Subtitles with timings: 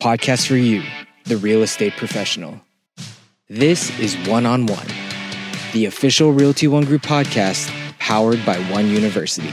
[0.00, 0.82] podcast for you,
[1.24, 2.60] the real estate professional.
[3.48, 4.86] This is One on One,
[5.72, 9.52] the official Realty One Group podcast powered by One University.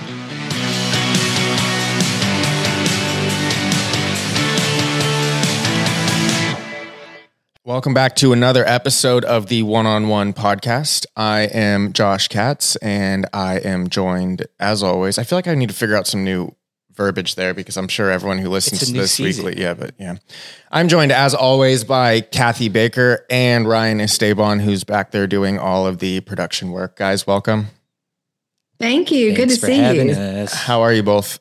[7.64, 11.08] Welcome back to another episode of the One on One podcast.
[11.16, 15.18] I am Josh Katz and I am joined, as always.
[15.18, 16.56] I feel like I need to figure out some new
[16.96, 19.46] verbiage there because I'm sure everyone who listens to this season.
[19.46, 20.18] weekly, yeah, but yeah.
[20.72, 25.88] I'm joined, as always, by Kathy Baker and Ryan Esteban, who's back there doing all
[25.88, 26.98] of the production work.
[26.98, 27.68] Guys, welcome.
[28.80, 29.34] Thank you.
[29.36, 30.16] good to for see having you.
[30.16, 30.54] us.
[30.54, 31.40] How are you both?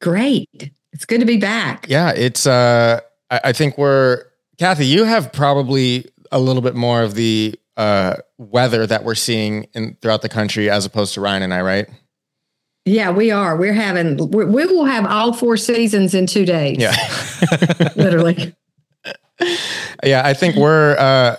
[0.00, 0.72] Great.
[0.92, 1.86] It's good to be back.
[1.88, 4.24] Yeah, it's, uh, I, I think we're,
[4.58, 9.66] Kathy, you have probably a little bit more of the, uh, weather that we're seeing
[9.74, 11.88] in throughout the country as opposed to Ryan and I, right?
[12.84, 13.56] Yeah, we are.
[13.56, 16.78] We're having, we're, we will have all four seasons in two days.
[16.78, 16.94] Yeah.
[17.96, 18.54] Literally.
[20.02, 21.36] yeah, I think we're uh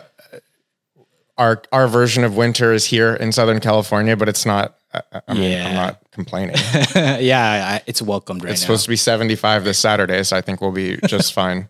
[1.37, 5.33] our our version of winter is here in Southern California, but it's not I, I
[5.33, 6.55] mean, I'm not complaining.
[6.95, 8.67] yeah, I, it's welcomed right it's now.
[8.67, 11.69] supposed to be 75 this Saturday, so I think we'll be just fine.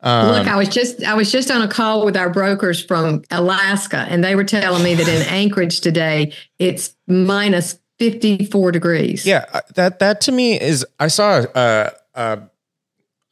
[0.00, 3.22] Um, Look, I was just I was just on a call with our brokers from
[3.30, 9.24] Alaska, and they were telling me that in Anchorage today it's minus 54 degrees.
[9.26, 12.36] yeah, uh, that that to me is I saw uh uh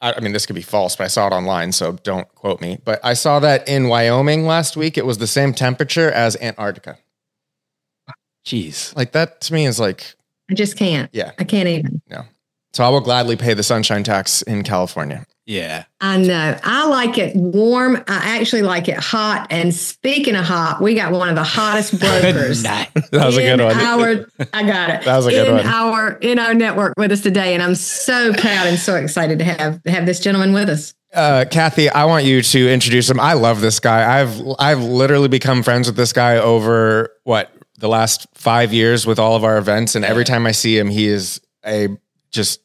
[0.00, 2.60] I I mean, this could be false, but I saw it online, so don't quote
[2.60, 2.78] me.
[2.84, 6.98] But I saw that in Wyoming last week, it was the same temperature as Antarctica.
[8.44, 8.94] Jeez.
[8.96, 10.16] Like that to me is like,
[10.50, 11.08] I just can't.
[11.12, 11.30] yeah.
[11.38, 12.02] I can't even.
[12.10, 12.24] No,
[12.72, 15.24] so I will gladly pay the sunshine tax in California.
[15.44, 15.84] Yeah.
[16.00, 16.58] I know.
[16.62, 17.96] I like it warm.
[18.06, 19.48] I actually like it hot.
[19.50, 22.62] And speaking of hot, we got one of the hottest brokers.
[22.62, 22.88] Nice.
[23.10, 23.76] That was a in good one.
[23.76, 25.04] Our, I got it.
[25.04, 25.66] That was a good in one.
[25.66, 29.44] Our in our network with us today, and I'm so proud and so excited to
[29.44, 30.94] have have this gentleman with us.
[31.12, 33.20] Uh, Kathy, I want you to introduce him.
[33.20, 34.20] I love this guy.
[34.20, 39.18] I've I've literally become friends with this guy over what the last five years with
[39.18, 41.88] all of our events, and every time I see him, he is a
[42.30, 42.60] just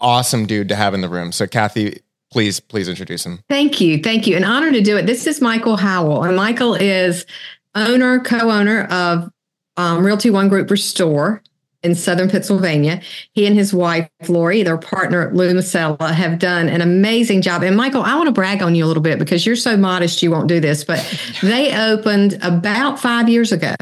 [0.00, 1.32] awesome dude to have in the room.
[1.32, 3.40] So, Kathy, please please introduce him.
[3.48, 4.36] Thank you, thank you.
[4.36, 5.06] An honor to do it.
[5.06, 7.26] This is Michael Howell, and Michael is
[7.74, 9.30] owner co-owner of
[9.76, 11.42] um, Realty One Group Restore
[11.82, 13.00] in Southern Pennsylvania.
[13.32, 17.62] He and his wife Lori, their partner Lou Masella, have done an amazing job.
[17.62, 20.22] And Michael, I want to brag on you a little bit because you're so modest
[20.22, 21.00] you won't do this, but
[21.42, 23.74] they opened about five years ago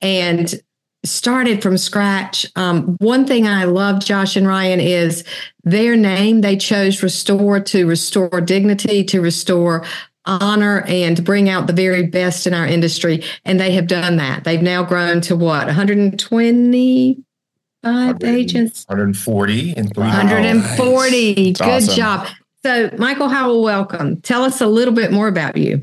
[0.00, 0.54] and
[1.04, 2.46] started from scratch.
[2.56, 5.24] Um, one thing I love, Josh and Ryan, is
[5.62, 6.40] their name.
[6.40, 9.84] They chose Restore to restore dignity, to restore
[10.24, 13.22] honor, and bring out the very best in our industry.
[13.44, 14.44] And they have done that.
[14.44, 18.86] They've now grown to what, 125 agents?
[18.88, 20.04] 140 and three.
[20.04, 21.52] 140.
[21.52, 21.94] Good awesome.
[21.94, 22.26] job.
[22.64, 24.22] So, Michael Howell, welcome.
[24.22, 25.80] Tell us a little bit more about you.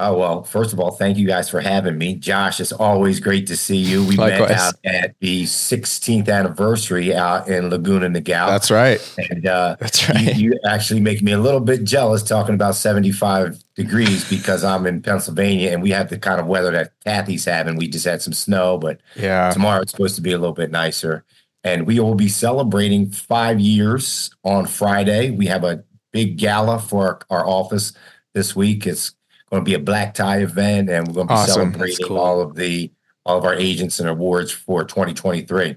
[0.00, 2.14] Oh well, first of all, thank you guys for having me.
[2.14, 4.04] Josh, it's always great to see you.
[4.06, 8.46] We met out at the 16th anniversary out in Laguna Niguel.
[8.46, 9.00] That's right.
[9.30, 10.36] and uh, That's you, right.
[10.36, 15.02] you actually make me a little bit jealous talking about 75 degrees because I'm in
[15.02, 17.74] Pennsylvania and we have the kind of weather that Kathy's having.
[17.76, 19.50] We just had some snow, but Yeah.
[19.50, 21.24] tomorrow it's supposed to be a little bit nicer.
[21.64, 25.30] And we will be celebrating five years on Friday.
[25.30, 25.82] We have a
[26.12, 27.92] big gala for our, our office
[28.32, 28.86] this week.
[28.86, 29.12] It's
[29.50, 31.72] going to be a black tie event, and we're going to be Awesome.
[31.72, 32.18] celebrating cool.
[32.18, 32.90] all of the
[33.24, 35.76] all of our agents and awards for 2023.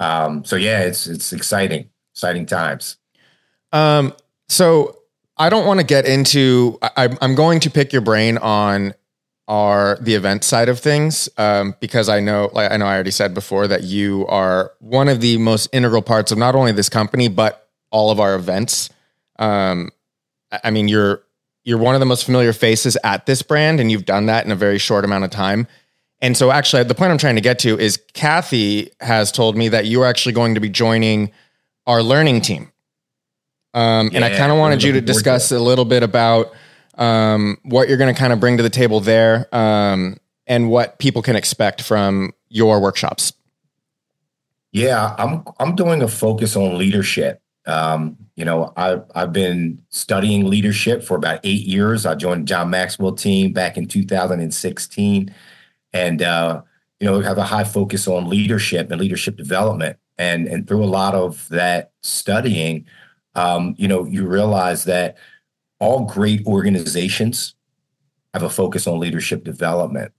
[0.00, 2.96] Um, so yeah, it's it's exciting, exciting times.
[3.72, 4.14] Um,
[4.48, 4.98] so
[5.36, 6.78] I don't want to get into.
[6.82, 8.94] I, I'm going to pick your brain on
[9.46, 13.10] our the event side of things um, because I know, like I know, I already
[13.10, 16.88] said before that you are one of the most integral parts of not only this
[16.88, 18.90] company but all of our events.
[19.38, 19.90] Um,
[20.62, 21.23] I mean, you're
[21.64, 24.52] you're one of the most familiar faces at this brand, and you've done that in
[24.52, 25.66] a very short amount of time.
[26.20, 29.68] And so, actually, the point I'm trying to get to is Kathy has told me
[29.68, 31.32] that you are actually going to be joining
[31.86, 32.70] our learning team.
[33.74, 36.52] Um, and I kind of wanted you to forward to discuss a little bit about
[36.96, 40.16] um, what you're going to kind of bring to the table there um,
[40.46, 43.32] and what people can expect from your workshops.
[44.70, 47.40] Yeah, I'm I'm doing a focus on leadership.
[47.66, 52.04] Um, you know, I've I've been studying leadership for about eight years.
[52.04, 55.34] I joined John Maxwell team back in 2016,
[55.92, 56.62] and uh,
[57.00, 59.98] you know, have a high focus on leadership and leadership development.
[60.18, 62.86] And and through a lot of that studying,
[63.34, 65.16] um, you know, you realize that
[65.78, 67.54] all great organizations
[68.32, 70.12] have a focus on leadership development.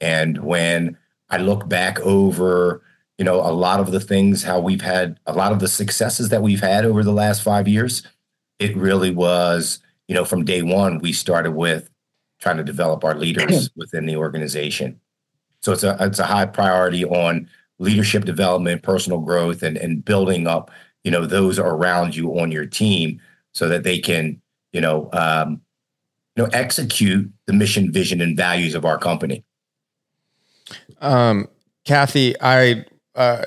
[0.00, 0.96] And when
[1.30, 2.82] I look back over
[3.18, 6.30] you know a lot of the things how we've had a lot of the successes
[6.30, 8.02] that we've had over the last five years
[8.58, 11.88] it really was, you know, from day one, we started with
[12.40, 15.00] trying to develop our leaders within the organization.
[15.60, 17.48] So it's a it's a high priority on
[17.78, 20.70] leadership development, personal growth, and and building up,
[21.04, 23.20] you know, those around you on your team
[23.52, 24.40] so that they can,
[24.72, 25.60] you know, um,
[26.36, 29.44] you know, execute the mission, vision, and values of our company.
[31.00, 31.48] Um,
[31.84, 32.84] Kathy, I
[33.18, 33.44] uh,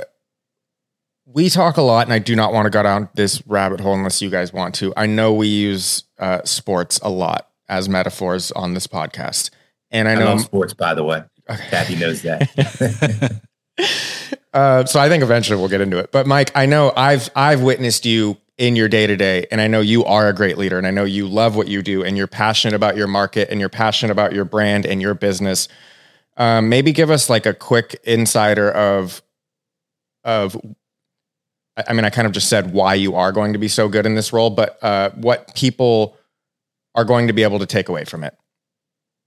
[1.25, 3.93] we talk a lot, and I do not want to go down this rabbit hole
[3.93, 4.93] unless you guys want to.
[4.97, 9.49] I know we use uh, sports a lot as metaphors on this podcast,
[9.89, 10.73] and I know I sports.
[10.73, 11.67] By the way, okay.
[11.69, 13.41] Kathy knows that.
[14.53, 16.11] uh, so I think eventually we'll get into it.
[16.11, 19.67] But Mike, I know I've I've witnessed you in your day to day, and I
[19.67, 22.17] know you are a great leader, and I know you love what you do, and
[22.17, 25.69] you're passionate about your market, and you're passionate about your brand and your business.
[26.35, 29.21] Um, maybe give us like a quick insider of
[30.23, 30.55] of
[31.87, 34.05] I mean, I kind of just said why you are going to be so good
[34.05, 36.17] in this role, but uh, what people
[36.95, 38.35] are going to be able to take away from it.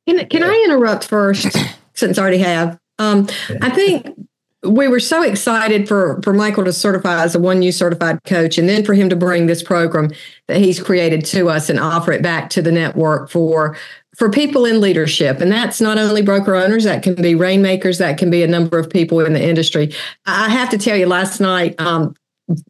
[0.06, 1.56] Can, can I interrupt first,
[1.94, 2.78] since I already have?
[2.98, 3.26] Um,
[3.62, 4.06] I think
[4.62, 8.58] we were so excited for for Michael to certify as a one U certified coach,
[8.58, 10.10] and then for him to bring this program
[10.48, 13.76] that he's created to us and offer it back to the network for
[14.16, 15.40] for people in leadership.
[15.40, 18.78] And that's not only broker owners, that can be rainmakers, that can be a number
[18.78, 19.92] of people in the industry.
[20.26, 22.14] I have to tell you, last night, um,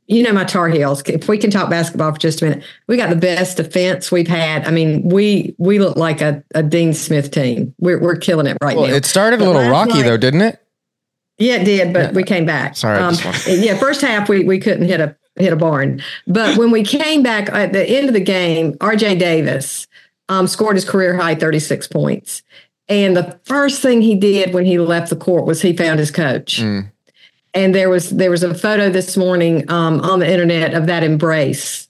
[0.07, 1.03] you know my Tar Heels.
[1.07, 4.29] If we can talk basketball for just a minute, we got the best defense we've
[4.29, 4.67] had.
[4.67, 7.75] I mean, we we look like a, a Dean Smith team.
[7.79, 8.95] We're we're killing it right well, now.
[8.95, 10.61] It started but a little rocky night, though, didn't it?
[11.39, 12.13] Yeah, it did, but yeah.
[12.13, 12.77] we came back.
[12.77, 13.17] Sorry, um,
[13.49, 13.77] yeah.
[13.77, 17.49] First half we we couldn't hit a hit a barn, but when we came back
[17.49, 19.17] at the end of the game, R.J.
[19.17, 19.89] Davis
[20.29, 22.43] um, scored his career high thirty six points,
[22.89, 26.11] and the first thing he did when he left the court was he found his
[26.11, 26.61] coach.
[26.61, 26.91] Mm.
[27.55, 31.03] And there was there was a photo this morning um, on the internet of that
[31.05, 31.89] embrace.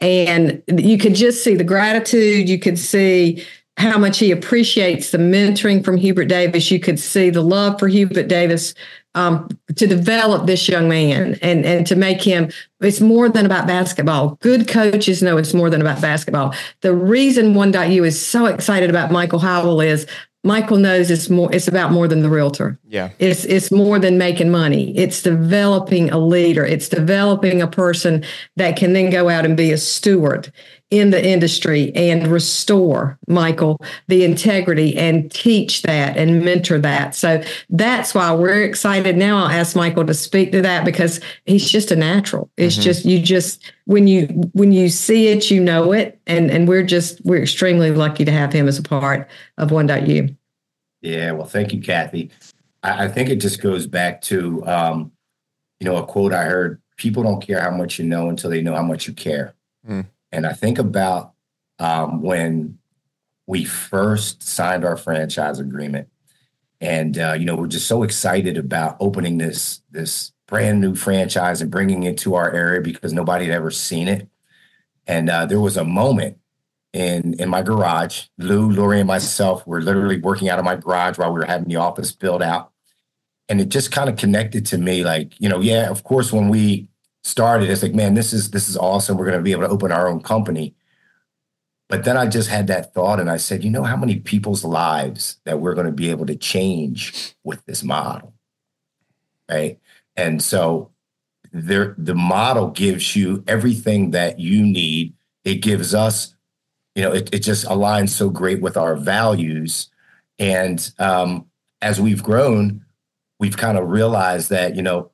[0.00, 2.48] And you could just see the gratitude.
[2.48, 3.46] You could see
[3.78, 6.70] how much he appreciates the mentoring from hubert davis.
[6.70, 8.74] You could see the love for hubert davis
[9.16, 13.66] um, to develop this young man and and to make him it's more than about
[13.66, 18.90] basketball good coaches know it's more than about basketball the reason 1.u is so excited
[18.90, 20.06] about michael howell is
[20.46, 22.78] Michael knows it's more it's about more than the realtor.
[22.86, 23.10] Yeah.
[23.18, 24.96] It's it's more than making money.
[24.96, 26.64] It's developing a leader.
[26.64, 28.24] It's developing a person
[28.54, 30.52] that can then go out and be a steward
[30.90, 37.14] in the industry and restore Michael the integrity and teach that and mentor that.
[37.14, 39.38] So that's why we're excited now.
[39.38, 42.50] I'll ask Michael to speak to that because he's just a natural.
[42.56, 42.82] It's mm-hmm.
[42.82, 46.20] just you just when you when you see it, you know it.
[46.26, 49.28] And and we're just we're extremely lucky to have him as a part
[49.58, 50.36] of 1.u.
[51.02, 52.30] Yeah, well, thank you, Kathy.
[52.82, 55.12] I, I think it just goes back to um,
[55.80, 58.62] you know, a quote I heard, people don't care how much you know until they
[58.62, 59.54] know how much you care.
[59.88, 60.06] Mm.
[60.32, 61.32] And I think about
[61.78, 62.78] um, when
[63.46, 66.08] we first signed our franchise agreement,
[66.80, 71.60] and uh, you know we're just so excited about opening this this brand new franchise
[71.60, 74.28] and bringing it to our area because nobody had ever seen it.
[75.06, 76.38] And uh, there was a moment
[76.92, 78.24] in in my garage.
[78.38, 81.68] Lou, Lori, and myself were literally working out of my garage while we were having
[81.68, 82.72] the office built out.
[83.48, 86.48] And it just kind of connected to me, like, you know, yeah, of course, when
[86.48, 86.88] we
[87.26, 89.16] started, it's like, man, this is this is awesome.
[89.16, 90.74] We're going to be able to open our own company.
[91.88, 94.64] But then I just had that thought and I said, you know how many people's
[94.64, 98.34] lives that we're going to be able to change with this model?
[99.48, 99.78] Right.
[100.16, 100.90] And so
[101.52, 105.14] there the model gives you everything that you need.
[105.44, 106.34] It gives us,
[106.94, 109.90] you know, it, it just aligns so great with our values.
[110.38, 111.46] And um,
[111.82, 112.84] as we've grown,
[113.38, 115.10] we've kind of realized that, you know,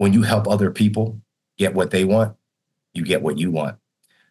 [0.00, 1.20] when you help other people
[1.58, 2.34] get what they want,
[2.94, 3.76] you get what you want.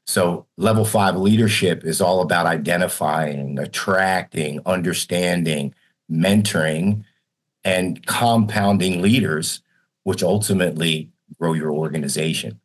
[0.07, 5.75] So, level five leadership is all about identifying, attracting, understanding,
[6.11, 7.03] mentoring,
[7.63, 9.61] and compounding leaders,
[10.05, 12.59] which ultimately grow your organization.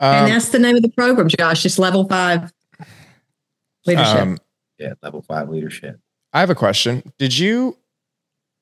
[0.00, 1.64] Um, and that's the name of the program, Josh.
[1.64, 2.52] It's level five
[3.86, 4.16] leadership.
[4.16, 4.38] Um,
[4.80, 6.00] yeah, level five leadership.
[6.32, 7.12] I have a question.
[7.18, 7.76] Did you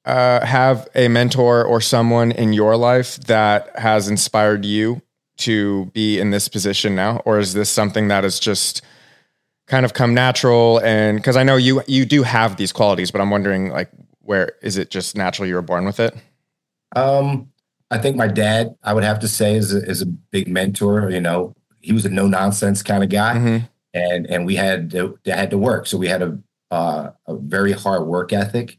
[0.07, 5.03] uh, have a mentor or someone in your life that has inspired you
[5.39, 8.83] to be in this position now, or is this something that has just
[9.67, 10.81] kind of come natural?
[10.81, 14.53] And because I know you you do have these qualities, but I'm wondering like where
[14.63, 16.15] is it just natural you were born with it?
[16.95, 17.49] Um,
[17.91, 21.11] I think my dad, I would have to say, is a, is a big mentor.
[21.11, 23.65] You know, he was a no nonsense kind of guy, mm-hmm.
[23.93, 26.39] and and we had to, had to work, so we had a
[26.71, 28.79] uh, a very hard work ethic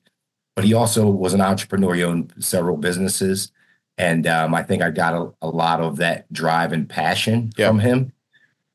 [0.58, 1.94] but he also was an entrepreneur.
[1.94, 3.52] He owned several businesses.
[3.96, 7.68] And um, I think I got a, a, lot of that drive and passion yeah.
[7.68, 8.12] from him.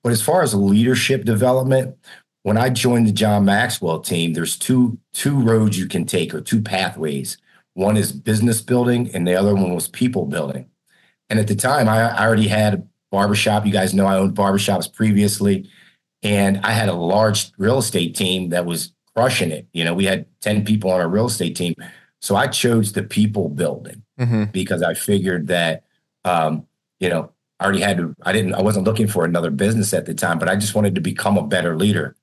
[0.04, 1.96] But as far as leadership development,
[2.44, 6.40] when I joined the John Maxwell team, there's two two roads you can take or
[6.40, 7.36] two pathways.
[7.74, 10.70] One is business building, and the other one was people building.
[11.30, 13.66] And at the time, I, I already had a barbershop.
[13.66, 15.68] You guys know I owned barbershops previously,
[16.22, 19.66] and I had a large real estate team that was crushing it.
[19.72, 21.74] You know, we had 10 people on our real estate team.
[22.20, 24.44] So I chose the people building mm-hmm.
[24.44, 25.84] because I figured that,
[26.24, 26.66] um,
[27.00, 30.06] you know, I already had to, I didn't, I wasn't looking for another business at
[30.06, 32.16] the time, but I just wanted to become a better leader.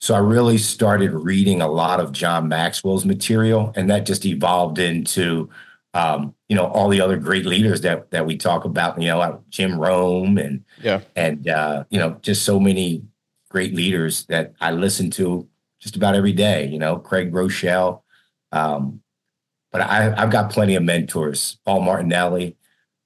[0.00, 4.78] So I really started reading a lot of John Maxwell's material, and that just evolved
[4.78, 5.48] into,
[5.94, 9.00] um, you know, all the other great leaders that that we talk about.
[9.00, 13.02] You know, Jim Rohn and yeah, and uh, you know, just so many
[13.48, 15.48] great leaders that I listen to
[15.84, 16.66] just about every day.
[16.66, 18.00] You know, Craig Groeschel.
[18.52, 19.02] Um,
[19.70, 22.56] but I, I've got plenty of mentors, Paul Martinelli.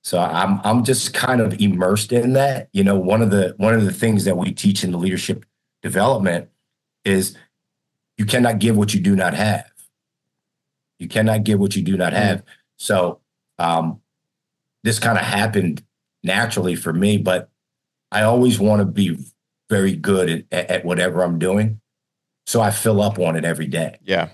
[0.04, 2.68] So I'm I'm just kind of immersed in that.
[2.73, 5.44] You know, one of the one of the things that we teach in the leadership
[5.82, 6.49] development
[7.04, 7.37] is
[8.16, 9.70] you cannot give what you do not have.
[11.00, 12.38] You cannot give what you do not have.
[12.38, 12.50] Mm-hmm.
[12.76, 13.20] So
[13.58, 14.00] um,
[14.85, 15.82] this kind of happened
[16.23, 17.50] naturally for me, but
[18.12, 19.18] I always want to be
[19.68, 21.80] very good at, at whatever I'm doing.
[22.49, 23.99] So I fill up on it every day.
[24.02, 24.31] Yeah.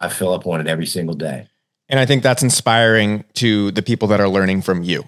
[0.00, 1.46] I fill up on it every single day.
[1.88, 5.04] And I think that's inspiring to the people that are learning from you.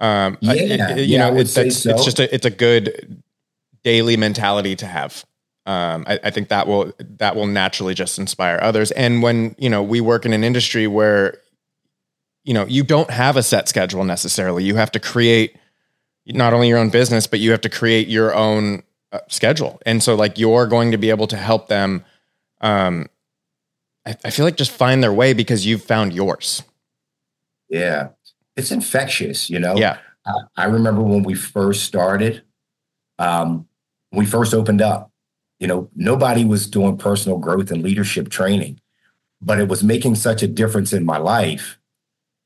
[0.00, 1.60] Um, yeah, it, you yeah, know, it's, so.
[1.62, 3.22] it's just a, it's a good
[3.84, 5.24] daily mentality to have.
[5.66, 8.90] Um, I, I, think that will that will naturally just inspire others.
[8.90, 11.38] And when you know we work in an industry where
[12.42, 15.56] you know you don't have a set schedule necessarily, you have to create
[16.26, 19.80] not only your own business, but you have to create your own uh, schedule.
[19.86, 22.04] And so, like, you're going to be able to help them.
[22.60, 23.06] Um,
[24.06, 26.62] I, I feel like just find their way because you've found yours.
[27.68, 28.08] Yeah,
[28.56, 29.48] it's infectious.
[29.48, 29.76] You know.
[29.76, 29.98] Yeah.
[30.26, 32.42] I, I remember when we first started.
[33.18, 33.68] Um,
[34.12, 35.12] we first opened up
[35.62, 38.80] you know, nobody was doing personal growth and leadership training,
[39.40, 41.78] but it was making such a difference in my life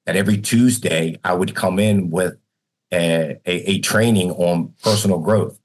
[0.05, 2.37] that every Tuesday I would come in with
[2.93, 5.59] a, a, a training on personal growth.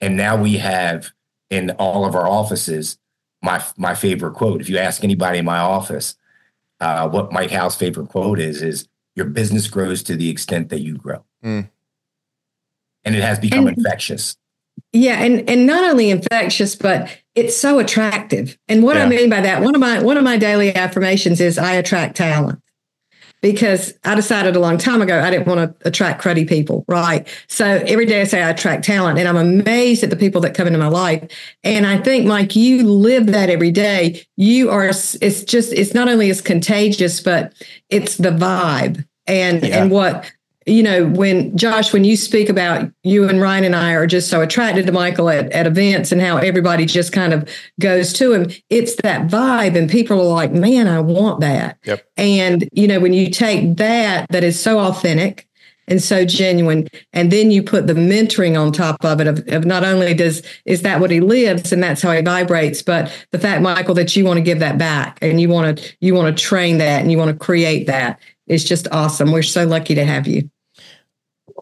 [0.00, 1.10] And now we have
[1.50, 2.98] in all of our offices
[3.42, 4.60] my my favorite quote.
[4.60, 6.16] If you ask anybody in my office
[6.80, 10.80] uh, what Mike Howell's favorite quote is, is your business grows to the extent that
[10.80, 11.24] you grow.
[11.44, 11.68] Mm.
[13.04, 14.36] And it has become and, infectious.
[14.92, 18.56] Yeah, and and not only infectious, but it's so attractive.
[18.68, 19.04] And what yeah.
[19.04, 22.16] I mean by that, one of my one of my daily affirmations is I attract
[22.16, 22.60] talent.
[23.40, 27.26] Because I decided a long time ago I didn't want to attract cruddy people, right?
[27.46, 30.54] So every day I say I attract talent, and I'm amazed at the people that
[30.54, 31.30] come into my life.
[31.62, 34.24] And I think, Mike, you live that every day.
[34.36, 34.86] You are.
[34.88, 35.72] It's just.
[35.72, 37.52] It's not only as contagious, but
[37.90, 39.82] it's the vibe and yeah.
[39.82, 40.32] and what
[40.68, 44.28] you know, when Josh, when you speak about you and Ryan and I are just
[44.28, 47.48] so attracted to Michael at, at events and how everybody just kind of
[47.80, 49.76] goes to him, it's that vibe.
[49.76, 51.78] And people are like, man, I want that.
[51.84, 52.06] Yep.
[52.16, 55.48] And, you know, when you take that, that is so authentic
[55.88, 59.64] and so genuine, and then you put the mentoring on top of it of, of
[59.64, 63.38] not only does is that what he lives and that's how he vibrates, but the
[63.38, 66.36] fact, Michael, that you want to give that back and you want to you want
[66.36, 69.32] to train that and you want to create that is just awesome.
[69.32, 70.50] We're so lucky to have you.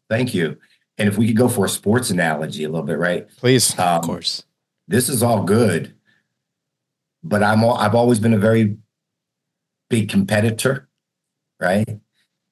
[0.09, 0.57] Thank you.
[0.99, 3.29] And if we could go for a sports analogy a little bit, right?
[3.37, 4.45] Please, um, of course.
[4.89, 5.95] This is all good,
[7.23, 8.77] but I'm all, I've always been a very
[9.91, 10.89] big competitor,
[11.61, 12.01] right?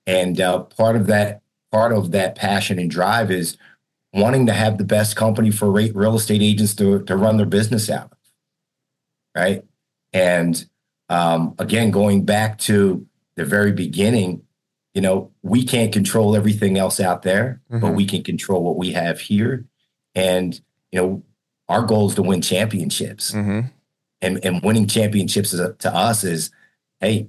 [0.06, 3.56] And uh, part of that part of that passion and drive is
[4.12, 7.88] wanting to have the best company for real estate agents to to run their business
[7.88, 8.18] out of,
[9.34, 9.64] right?
[10.12, 10.64] And
[11.08, 14.42] um, again, going back to the very beginning,
[14.94, 17.80] you know, we can't control everything else out there, mm-hmm.
[17.80, 19.66] but we can control what we have here.
[20.14, 20.58] And,
[20.92, 21.22] you know,
[21.68, 23.32] our goal is to win championships.
[23.32, 23.68] Mm-hmm.
[24.20, 26.50] And, and winning championships is, to us is,
[27.00, 27.28] hey,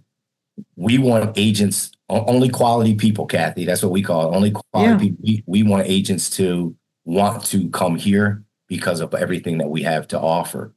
[0.75, 3.65] we want agents, only quality people, Kathy.
[3.65, 4.35] That's what we call it.
[4.35, 4.97] Only quality yeah.
[4.97, 5.17] people.
[5.23, 10.07] We, we want agents to want to come here because of everything that we have
[10.09, 10.73] to offer.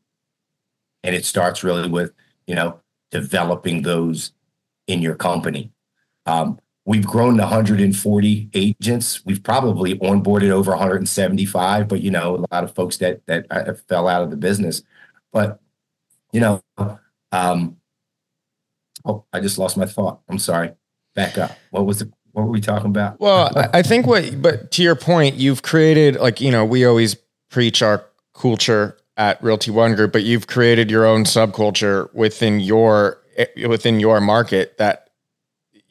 [1.05, 2.13] And it starts really with,
[2.47, 2.81] you know,
[3.11, 4.33] developing those
[4.87, 5.71] in your company.
[6.27, 9.23] Um, We've grown to 140 agents.
[9.27, 13.75] We've probably onboarded over 175, but you know, a lot of folks that that uh,
[13.91, 14.81] fell out of the business.
[15.31, 15.61] But
[16.33, 16.63] you know,
[17.31, 17.77] um,
[19.05, 20.21] oh, I just lost my thought.
[20.31, 20.73] I'm sorry.
[21.15, 21.59] Back up.
[21.73, 23.21] What was the what were we talking about?
[23.21, 27.17] Well, I think what, but to your point, you've created like you know, we always
[27.51, 28.03] preach our
[28.33, 33.19] culture at Realty One Group, but you've created your own subculture within your
[33.67, 35.11] within your market that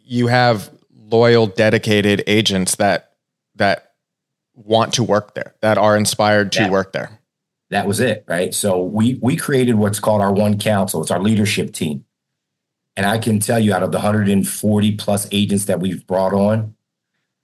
[0.04, 0.72] you have
[1.10, 3.14] loyal, dedicated agents that
[3.56, 3.94] that
[4.54, 6.70] want to work there, that are inspired to Yeah.
[6.70, 7.20] work there.
[7.70, 8.54] that was it right?
[8.54, 11.02] So we we created what's called our one council.
[11.02, 12.06] It's our leadership team.
[12.96, 16.76] And i can tell you out of the 140 plus agents that we've brought on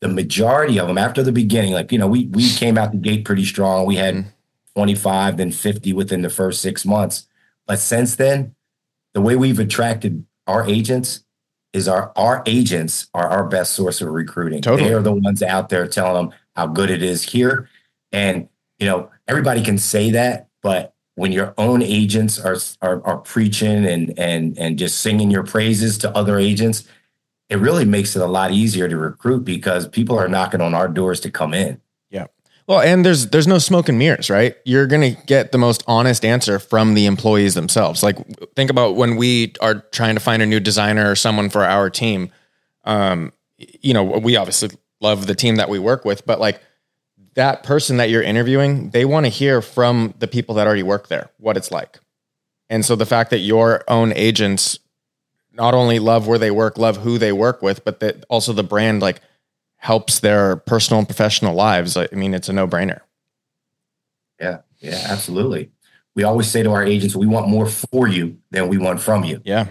[0.02, 2.98] the majority of them after the beginning like you know we we came out the
[2.98, 3.86] gate pretty strong.
[3.86, 4.30] We had mm-hmm.
[4.76, 7.28] 25 then 50 within the first six months.
[7.68, 8.56] But since then
[9.14, 11.24] the way we've attracted our agents
[11.74, 14.62] is our our agents are our best source of recruiting.
[14.62, 14.90] Totally.
[14.90, 17.68] they are the ones out there telling them how good it is here.
[18.12, 18.48] And
[18.80, 23.86] you know everybody can say that but when your own agents are are, are preaching
[23.86, 26.84] and and and just singing your praises to other agents
[27.50, 30.88] it really makes it a lot easier to recruit because people are knocking on our
[30.88, 31.80] doors to come in
[32.68, 34.56] Well, and there's there's no smoke and mirrors, right?
[34.64, 38.04] You're going to get the most honest answer from the employees themselves.
[38.04, 38.18] Like
[38.56, 41.90] think about when we are trying to find a new designer or someone for our
[41.90, 42.32] team.
[42.86, 44.70] Um, you know, we obviously
[45.02, 46.62] love the team that we work with, but like
[47.36, 51.08] that person that you're interviewing, they want to hear from the people that already work
[51.10, 52.00] there what it's like.
[52.70, 54.80] And so the fact that your own agents
[55.52, 58.64] not only love where they work, love who they work with, but that also the
[58.64, 59.22] brand like
[59.84, 61.98] helps their personal and professional lives.
[61.98, 63.02] I mean, it's a no brainer.
[64.40, 65.70] yeah yeah absolutely
[66.16, 69.24] we always say to our agents we want more for you than we want from
[69.26, 69.68] you Yeah.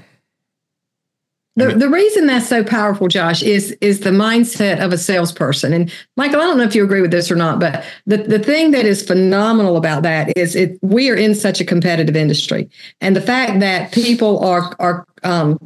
[1.57, 5.75] The, mean- the reason that's so powerful, Josh, is is the mindset of a salesperson.
[5.75, 8.39] And Michael, I don't know if you agree with this or not, but the, the
[8.39, 12.71] thing that is phenomenal about that is it we are in such a competitive industry,
[13.03, 15.59] and the fact that people are are um,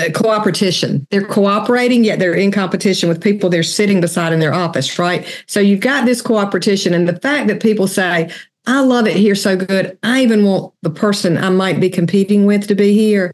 [0.00, 1.06] Uh, cooperation.
[1.10, 5.26] They're cooperating, yet they're in competition with people they're sitting beside in their office, right?
[5.46, 8.30] So you've got this cooperation, and the fact that people say,
[8.66, 12.46] "I love it here so good," I even want the person I might be competing
[12.46, 13.32] with to be here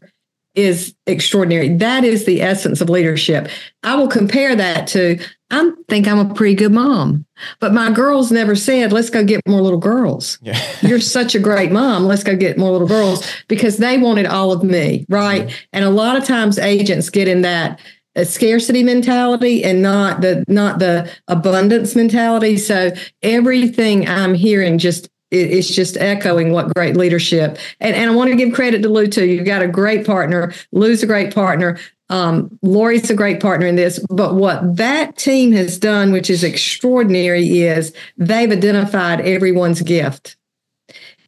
[0.57, 1.69] is extraordinary.
[1.69, 3.47] That is the essence of leadership.
[3.83, 7.25] I will compare that to I think I'm a pretty good mom,
[7.61, 10.37] but my girls never said, let's go get more little girls.
[10.41, 10.59] Yeah.
[10.81, 12.03] You're such a great mom.
[12.03, 15.05] Let's go get more little girls because they wanted all of me.
[15.07, 15.49] Right.
[15.71, 17.79] And a lot of times agents get in that
[18.15, 22.57] a scarcity mentality and not the not the abundance mentality.
[22.57, 27.57] So everything I'm hearing just it- it's just echoing what great leadership.
[27.79, 29.25] And, and I want to give credit to Lou too.
[29.25, 30.53] You've got a great partner.
[30.71, 31.77] Lou's a great partner.
[32.09, 33.99] Um, Lori's a great partner in this.
[34.09, 40.37] But what that team has done, which is extraordinary, is they've identified everyone's gift.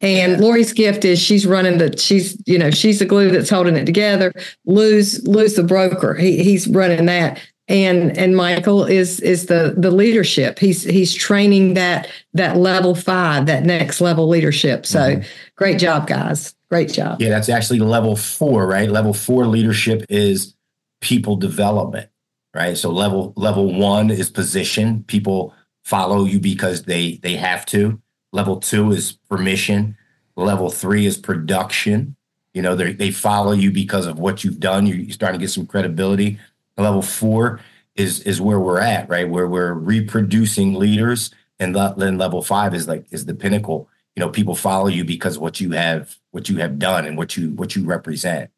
[0.01, 3.75] And Lori's gift is she's running the she's you know she's the glue that's holding
[3.75, 4.31] it together.
[4.65, 6.13] Lou's Lou's the broker.
[6.15, 7.41] He he's running that.
[7.69, 10.58] And and Michael is is the the leadership.
[10.58, 14.88] He's he's training that that level five, that next level leadership.
[14.88, 15.27] So mm-hmm.
[15.55, 16.55] great job, guys.
[16.69, 17.21] Great job.
[17.21, 18.89] Yeah, that's actually level four, right?
[18.89, 20.55] Level four leadership is
[20.99, 22.10] people development,
[22.55, 22.75] right?
[22.75, 25.03] So level level one is position.
[25.03, 25.53] People
[25.84, 28.01] follow you because they they have to.
[28.32, 29.95] Level two is permission.
[30.36, 32.15] Level three is production.
[32.53, 34.88] You know, they they follow you because of what you've done.
[34.88, 36.39] You're, you're starting to get some credibility.
[36.80, 37.60] Level four
[37.96, 39.30] is is where we're at, right?
[39.30, 43.89] Where we're reproducing leaders, and then level five is like is the pinnacle.
[44.15, 47.18] You know, people follow you because of what you have what you have done and
[47.18, 48.50] what you what you represent.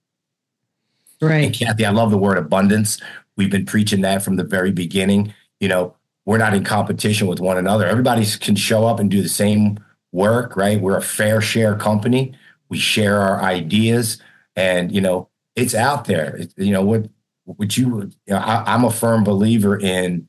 [1.22, 1.54] And Right.
[1.54, 3.00] Kathy, I love the word abundance.
[3.38, 5.34] We've been preaching that from the very beginning.
[5.60, 7.86] You know, we're not in competition with one another.
[7.86, 9.80] Everybody can show up and do the same
[10.12, 10.82] work, right?
[10.82, 12.34] We're a fair share company.
[12.70, 14.22] We share our ideas,
[14.56, 16.38] and you know, it's out there.
[16.38, 17.10] It, you know what?
[17.45, 18.12] What you?
[18.25, 20.27] you know, I, I'm a firm believer in.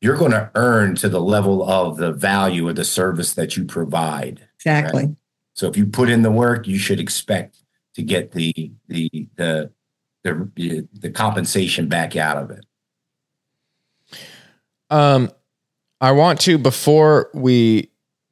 [0.00, 3.64] You're going to earn to the level of the value of the service that you
[3.64, 4.48] provide.
[4.56, 5.14] Exactly.
[5.54, 7.62] So if you put in the work, you should expect
[7.94, 9.70] to get the the the
[10.24, 12.64] the, the compensation back out of it.
[14.90, 15.30] Um,
[16.00, 17.90] I want to before we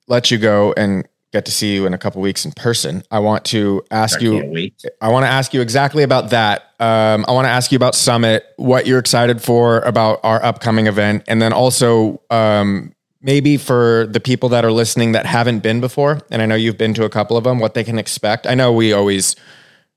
[0.08, 3.02] let you go and get to see you in a couple weeks in person.
[3.10, 4.44] I want to ask I you.
[4.46, 4.84] wait.
[5.00, 6.69] I want to ask you exactly about that.
[6.80, 10.86] Um, I want to ask you about Summit, what you're excited for about our upcoming
[10.86, 15.82] event, and then also um, maybe for the people that are listening that haven't been
[15.82, 18.46] before, and I know you've been to a couple of them, what they can expect.
[18.46, 19.36] I know we always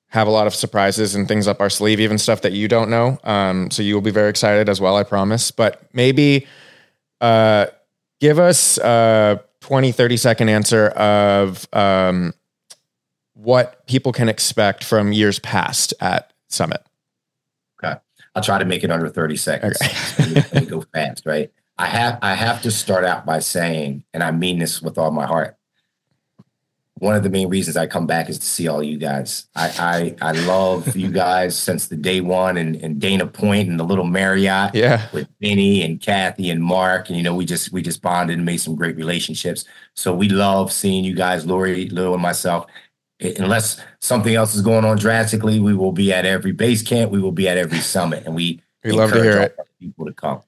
[0.08, 2.90] have a lot of surprises and things up our sleeve, even stuff that you don't
[2.90, 3.18] know.
[3.24, 5.52] Um, so you will be very excited as well, I promise.
[5.52, 6.48] But maybe
[7.22, 7.68] uh,
[8.20, 12.34] give us a 20, 30 second answer of um,
[13.34, 16.82] what people can expect from years past at Summit.
[17.84, 18.00] Okay.
[18.36, 19.78] I'll try to make it under 30 seconds.
[20.20, 20.66] Okay.
[20.70, 21.52] Go fast, right?
[21.78, 25.12] I have I have to start out by saying, and I mean this with all
[25.12, 25.58] my heart.
[27.00, 29.48] one of the main reasons I come back is to see all you guys.
[29.56, 33.80] I I, I love you guys since the day one and, and Dana Point and
[33.80, 35.08] the little Marriott Yeah.
[35.12, 37.10] with Vinny and Kathy and Mark.
[37.10, 39.66] And you know, we just we just bonded and made some great relationships.
[39.96, 42.68] So we love seeing you guys, Lori, Lou, and myself.
[43.24, 47.12] Unless something else is going on drastically, we will be at every base camp.
[47.12, 49.68] We will be at every summit, and we We love to hear encourage it.
[49.80, 50.42] people to come.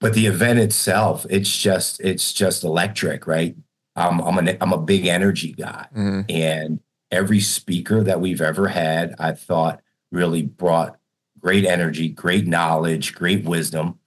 [0.00, 3.56] But the event itself, it's just it's just electric, right?
[3.96, 6.24] I'm I'm a I'm a big energy guy, Mhm.
[6.30, 9.80] and every speaker that we've ever had, I thought
[10.12, 10.96] really brought
[11.40, 13.98] great energy, great knowledge, great wisdom.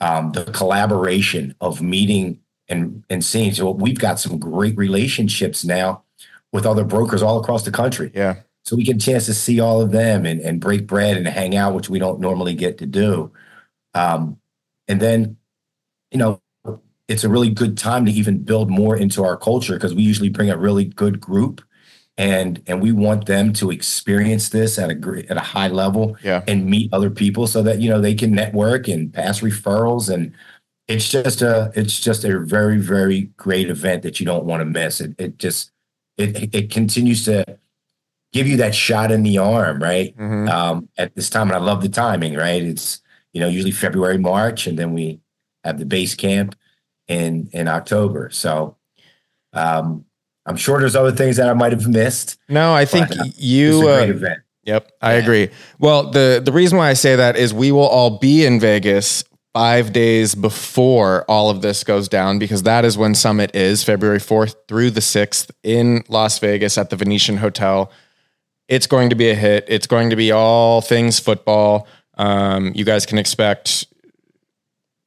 [0.00, 3.52] Um, the collaboration of meeting and and seeing.
[3.54, 6.02] So we've got some great relationships now
[6.54, 8.12] with other brokers all across the country.
[8.14, 8.36] Yeah.
[8.64, 11.26] So we get a chance to see all of them and, and break bread and
[11.26, 13.32] hang out, which we don't normally get to do.
[13.92, 14.38] Um,
[14.88, 15.36] and then,
[16.12, 16.40] you know,
[17.08, 20.28] it's a really good time to even build more into our culture because we usually
[20.30, 21.60] bring a really good group
[22.16, 26.16] and and we want them to experience this at a great at a high level
[26.22, 26.44] Yeah.
[26.46, 30.32] and meet other people so that you know they can network and pass referrals and
[30.86, 34.64] it's just a it's just a very very great event that you don't want to
[34.64, 35.72] miss it it just
[36.16, 37.44] it it continues to
[38.32, 40.48] give you that shot in the arm right Mhm.
[40.48, 43.00] um at this time and i love the timing right it's
[43.32, 45.20] you know usually february march and then we
[45.64, 46.54] have the base camp
[47.08, 48.76] in in october so
[49.52, 50.04] um
[50.46, 53.24] i'm sure there's other things that i might have missed No, I think But, uh,
[53.26, 53.88] it's you.
[53.88, 55.18] Uh, event Yep, I Yeah.
[55.22, 55.48] agree.
[55.78, 59.22] Well, the the reason why I say that is we will all be in Vegas
[59.54, 64.18] five days before all of this goes down because that is when Summit is February
[64.18, 67.90] fourth through the sixth in Las Vegas at the Venetian Hotel.
[68.68, 69.64] It's going to be a hit.
[69.68, 71.86] It's going to be all things football.
[72.18, 73.86] Um, you guys can expect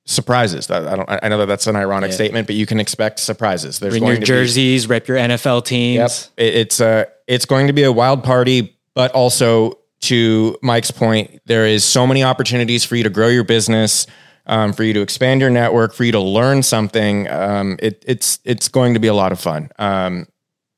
[0.06, 0.70] surprises.
[0.72, 1.10] I don't.
[1.10, 2.16] I know that that's an ironic Yeah.
[2.16, 3.80] statement, but you can expect surprises.
[3.80, 6.30] There's Bring going your to be- jerseys, rep your NFL teams.
[6.38, 6.46] Yep.
[6.48, 11.42] It- It's uh it's going to be a wild party, but also to Mike's point,
[11.46, 14.08] there is so many opportunities for you to grow your business,
[14.48, 17.30] um, for you to expand your network, for you to learn something.
[17.30, 19.70] Um, it, it's it's going to be a lot of fun.
[19.78, 20.28] Um,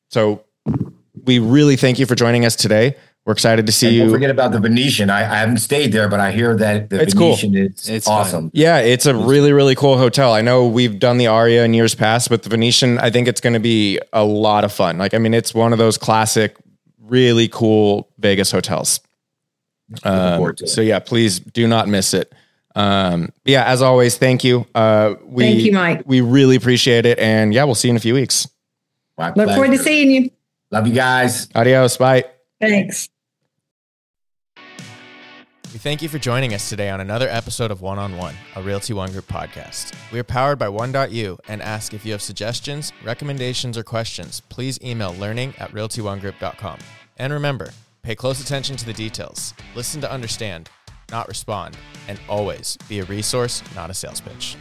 [0.10, 0.44] so
[1.26, 2.96] we really thank you for joining us today.
[3.26, 4.02] We're excited to see and you.
[4.04, 7.00] don't forget about the venetian I, I haven't stayed there but i hear that the
[7.02, 7.36] It's cool.
[7.36, 8.18] venetian is It's fun.
[8.22, 10.34] awesome Yeah, it's a really, really cool hotel.
[10.34, 13.42] I know we've done the Aria in years past, but the Venetian, I think it's
[13.42, 14.98] going to be a lot of fun.
[14.98, 16.56] Like, I mean, it's one of those classic,
[17.00, 19.00] really cool Vegas hotels.
[20.04, 20.68] Um, forward to it.
[20.70, 22.34] so yeah, please do not miss it.
[22.76, 24.66] Um, yeah, as always, thank you.
[24.76, 26.04] Uh, we, Thank you, Mike.
[26.06, 27.20] We really appreciate it.
[27.20, 28.48] And yeah, we'll see you in a few weeks.
[29.18, 30.32] My Look forward to seeing you.
[30.72, 31.98] love you guys Adios.
[31.98, 32.26] Bye.
[32.62, 33.10] Thanks.
[35.74, 38.62] We thank you for joining us today on another episode of One on One, a
[38.64, 39.94] Realty One Group podcast.
[40.12, 44.80] We are powered by One.u and ask if you have suggestions, recommendations, or questions, please
[44.84, 46.80] email learning at realtyonegroup.com.
[47.18, 47.70] And remember,
[48.02, 50.70] pay close attention to the details, listen to understand,
[51.12, 54.56] not respond, and always be a resource, not a sales pitch.